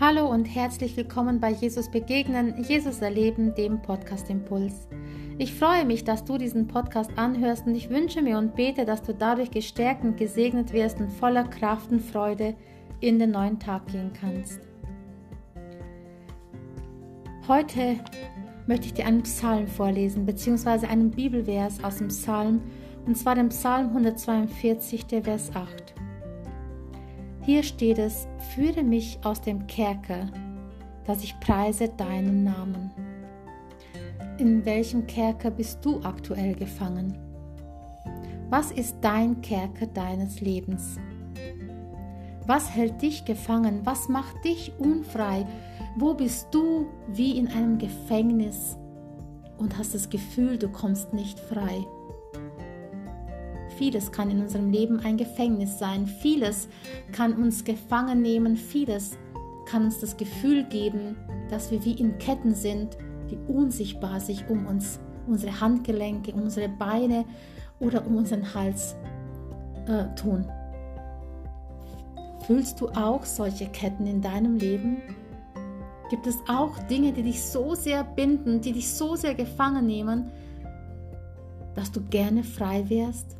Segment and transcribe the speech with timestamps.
[0.00, 4.86] Hallo und herzlich willkommen bei Jesus Begegnen, Jesus Erleben, dem Podcast Impuls.
[5.38, 9.02] Ich freue mich, dass du diesen Podcast anhörst und ich wünsche mir und bete, dass
[9.02, 12.54] du dadurch gestärkt und gesegnet wirst und voller Kraft und Freude
[13.00, 14.60] in den neuen Tag gehen kannst.
[17.48, 17.96] Heute
[18.68, 22.60] möchte ich dir einen Psalm vorlesen, beziehungsweise einen Bibelvers aus dem Psalm,
[23.04, 25.97] und zwar den Psalm 142, der Vers 8.
[27.48, 30.26] Hier steht es, führe mich aus dem Kerker,
[31.06, 32.90] dass ich preise deinen Namen.
[34.36, 37.16] In welchem Kerker bist du aktuell gefangen?
[38.50, 41.00] Was ist dein Kerker deines Lebens?
[42.46, 43.80] Was hält dich gefangen?
[43.84, 45.46] Was macht dich unfrei?
[45.96, 48.76] Wo bist du wie in einem Gefängnis
[49.56, 51.86] und hast das Gefühl, du kommst nicht frei?
[53.78, 56.08] Vieles kann in unserem Leben ein Gefängnis sein.
[56.08, 56.68] Vieles
[57.12, 58.56] kann uns gefangen nehmen.
[58.56, 59.16] Vieles
[59.66, 61.16] kann uns das Gefühl geben,
[61.48, 62.98] dass wir wie in Ketten sind,
[63.30, 64.98] die unsichtbar sich um uns,
[65.28, 67.24] unsere Handgelenke, unsere Beine
[67.78, 68.96] oder um unseren Hals
[69.86, 70.44] äh, tun.
[72.46, 74.96] Fühlst du auch solche Ketten in deinem Leben?
[76.10, 80.32] Gibt es auch Dinge, die dich so sehr binden, die dich so sehr gefangen nehmen,
[81.76, 83.37] dass du gerne frei wärst?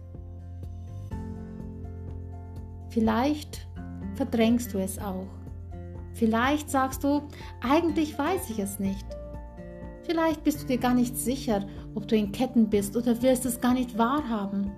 [2.88, 3.68] Vielleicht
[4.14, 5.26] verdrängst du es auch.
[6.14, 7.22] Vielleicht sagst du,
[7.60, 9.06] eigentlich weiß ich es nicht.
[10.02, 13.60] Vielleicht bist du dir gar nicht sicher, ob du in Ketten bist oder wirst es
[13.60, 14.72] gar nicht wahrhaben.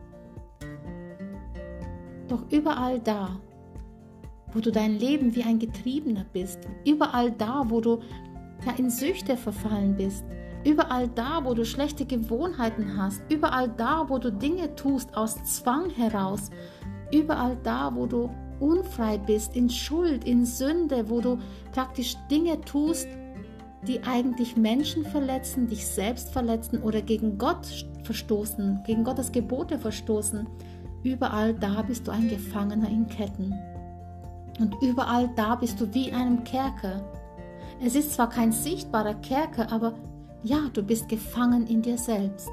[2.29, 3.41] Doch überall da,
[4.53, 8.01] wo du dein Leben wie ein Getriebener bist, überall da, wo du
[8.67, 10.25] ja, in Süchte verfallen bist,
[10.65, 15.91] überall da, wo du schlechte Gewohnheiten hast, überall da, wo du Dinge tust aus Zwang
[15.91, 16.51] heraus,
[17.13, 18.31] Überall da, wo du
[18.61, 21.39] unfrei bist, in Schuld, in Sünde, wo du
[21.73, 23.09] praktisch Dinge tust,
[23.87, 27.67] die eigentlich Menschen verletzen, dich selbst verletzen oder gegen Gott
[28.05, 30.47] verstoßen, gegen Gottes Gebote verstoßen.
[31.03, 33.55] Überall da bist du ein Gefangener in Ketten.
[34.59, 37.03] Und überall da bist du wie in einem Kerker.
[37.83, 39.95] Es ist zwar kein sichtbarer Kerker, aber
[40.43, 42.49] ja, du bist gefangen in dir selbst.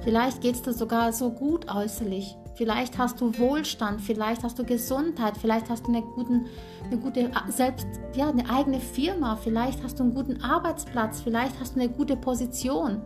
[0.00, 4.64] Vielleicht geht es dir sogar so gut äußerlich, Vielleicht hast du Wohlstand, vielleicht hast du
[4.64, 6.46] Gesundheit, vielleicht hast du eine, guten,
[6.84, 11.58] eine gute äh, selbst ja eine eigene Firma, vielleicht hast du einen guten Arbeitsplatz, vielleicht
[11.58, 13.02] hast du eine gute Position.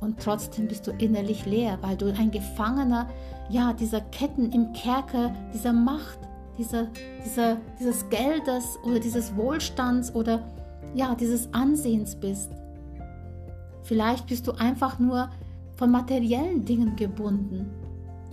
[0.00, 3.10] Und trotzdem bist du innerlich leer, weil du ein Gefangener
[3.50, 6.18] ja dieser Ketten im Kerker, dieser Macht,
[6.56, 6.86] dieser,
[7.22, 10.50] dieser, dieses Geldes oder dieses Wohlstands oder
[10.94, 12.50] ja dieses Ansehens bist.
[13.82, 15.28] Vielleicht bist du einfach nur
[15.76, 17.70] von materiellen Dingen gebunden.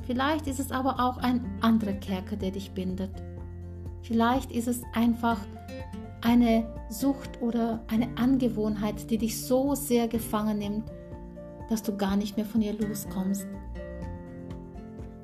[0.07, 3.12] Vielleicht ist es aber auch ein anderer Kerker, der dich bindet.
[4.03, 5.38] Vielleicht ist es einfach
[6.22, 10.90] eine Sucht oder eine Angewohnheit, die dich so sehr gefangen nimmt,
[11.69, 13.46] dass du gar nicht mehr von ihr loskommst.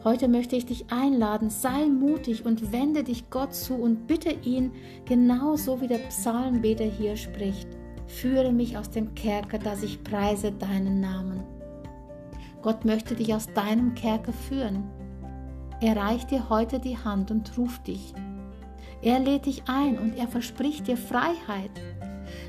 [0.04, 4.74] Heute möchte ich dich einladen, sei mutig und wende dich Gott zu und bitte ihn,
[5.06, 7.70] genauso wie der Psalmbeter hier spricht,
[8.08, 11.53] führe mich aus dem Kerker, dass ich preise deinen Namen.
[12.64, 14.90] Gott möchte dich aus deinem Kerker führen.
[15.82, 18.14] Er reicht dir heute die Hand und ruft dich.
[19.02, 21.72] Er lädt dich ein und er verspricht dir Freiheit.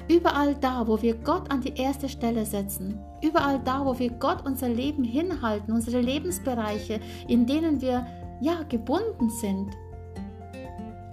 [0.08, 4.46] Überall da, wo wir Gott an die erste Stelle setzen, überall da, wo wir Gott
[4.46, 8.06] unser Leben hinhalten, unsere Lebensbereiche, in denen wir
[8.40, 9.70] ja gebunden sind,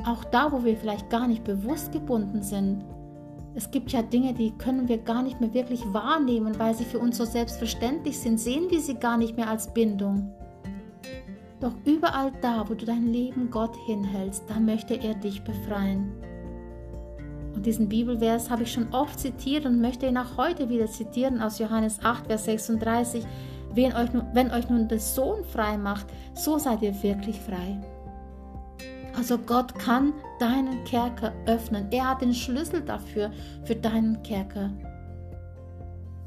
[0.06, 2.84] auch da, wo wir vielleicht gar nicht bewusst gebunden sind,
[3.54, 7.00] es gibt ja Dinge, die können wir gar nicht mehr wirklich wahrnehmen, weil sie für
[7.00, 10.34] uns so selbstverständlich sind, sehen wir sie gar nicht mehr als Bindung.
[11.60, 16.12] Doch überall da, wo du dein Leben Gott hinhältst, da möchte er dich befreien.
[17.54, 21.42] Und diesen Bibelvers habe ich schon oft zitiert und möchte ihn auch heute wieder zitieren
[21.42, 23.26] aus Johannes 8, Vers 36.
[23.74, 27.80] Wenn euch, wenn euch nun der Sohn frei macht, so seid ihr wirklich frei.
[29.16, 31.88] Also Gott kann deinen Kerker öffnen.
[31.92, 33.32] Er hat den Schlüssel dafür,
[33.66, 34.72] für deinen Kerker.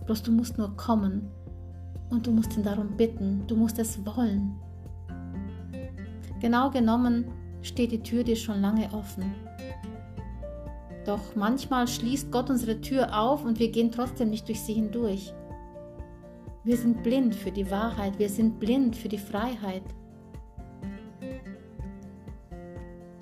[0.06, 1.30] Bloß du musst nur kommen
[2.10, 3.46] und du musst ihn darum bitten.
[3.46, 4.54] Du musst es wollen.
[6.40, 7.24] Genau genommen
[7.62, 9.34] steht die Tür dir schon lange offen.
[11.06, 15.32] Doch manchmal schließt Gott unsere Tür auf und wir gehen trotzdem nicht durch sie hindurch.
[16.64, 19.82] Wir sind blind für die Wahrheit, wir sind blind für die Freiheit.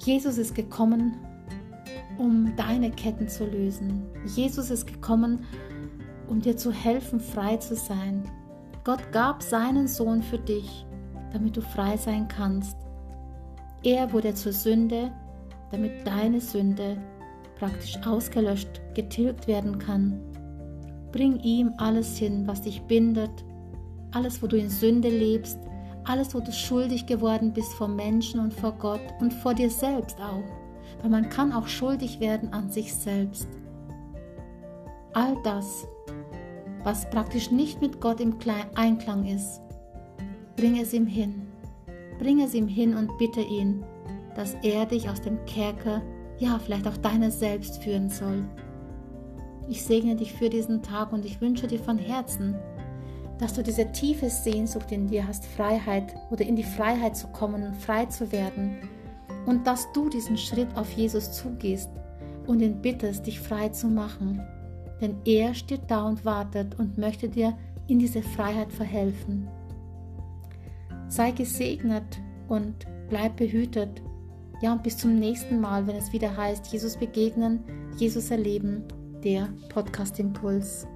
[0.05, 1.17] Jesus ist gekommen,
[2.19, 4.03] um deine Ketten zu lösen.
[4.27, 5.45] Jesus ist gekommen,
[6.29, 8.25] um dir zu helfen, frei zu sein.
[8.85, 10.85] Gott gab seinen Sohn für dich,
[11.33, 12.77] damit du frei sein kannst.
[13.85, 15.13] Er wurde zur Sünde,
[15.71, 16.97] damit deine Sünde
[17.59, 20.21] praktisch ausgelöscht, getilgt werden kann.
[21.13, 23.45] Bring ihm alles hin, was dich bindet,
[24.11, 25.59] alles, wo du in Sünde lebst,
[26.05, 30.21] alles, wo du schuldig geworden bist vor Menschen und vor Gott und vor dir selbst
[30.21, 30.45] auch.
[31.01, 33.49] Weil man kann auch schuldig werden an sich selbst.
[35.15, 35.87] All das,
[36.85, 38.37] was praktisch nicht mit Gott im
[38.75, 39.61] Einklang ist,
[40.57, 41.47] bring es ihm hin.
[42.19, 43.85] Bring es ihm hin und bitte ihn,
[44.35, 46.03] dass er dich aus dem Kerker,
[46.39, 48.45] ja vielleicht auch deiner selbst führen soll.
[49.69, 52.57] Ich segne dich für diesen Tag und ich wünsche dir von Herzen,
[53.39, 57.75] dass du diese tiefe Sehnsucht in dir hast, Freiheit oder in die Freiheit zu kommen
[57.75, 58.77] frei zu werden
[59.47, 61.91] und dass du diesen Schritt auf Jesus zugehst
[62.47, 64.41] und ihn bittest, dich frei zu machen.
[65.01, 67.57] Denn er steht da und wartet und möchte dir
[67.89, 69.49] in diese Freiheit verhelfen.
[71.09, 74.03] Sei gesegnet und bleib behütet.
[74.63, 77.61] Ja, und bis zum nächsten Mal, wenn es wieder heißt, Jesus begegnen,
[77.97, 78.85] Jesus erleben,
[79.25, 80.87] der Podcast Impuls.